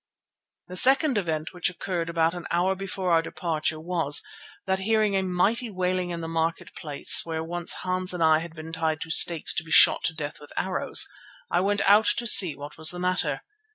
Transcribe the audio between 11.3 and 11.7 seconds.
I